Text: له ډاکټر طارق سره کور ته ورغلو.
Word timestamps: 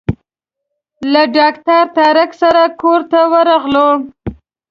له 1.11 1.23
ډاکټر 1.35 1.83
طارق 1.97 2.31
سره 2.41 2.63
کور 2.81 3.01
ته 3.11 3.19
ورغلو. 3.33 3.89